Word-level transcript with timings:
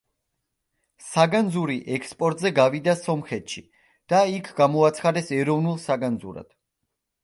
საგანძური 1.07 1.75
ექსპორტზე 1.99 2.53
გავიდა 2.61 2.97
სომხეთში 3.03 3.65
და 4.15 4.25
იქ 4.41 4.53
გამოაცხადეს 4.65 5.35
ეროვნულ 5.43 5.83
საგანძურად. 5.91 6.55